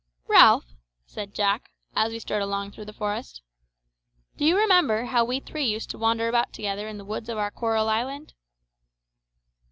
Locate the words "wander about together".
5.99-6.87